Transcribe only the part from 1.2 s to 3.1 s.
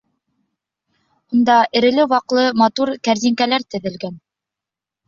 Унда эреле-ваҡлы матур